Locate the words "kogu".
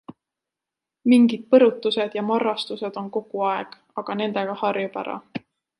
3.19-3.47